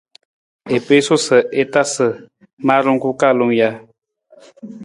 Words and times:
I 0.75 0.77
piisu 0.85 1.15
sa 1.25 1.37
i 1.61 1.63
tasa 1.73 2.07
maarung 2.65 3.01
ku 3.03 3.09
kalung 3.21 3.53
ja? 3.59 3.69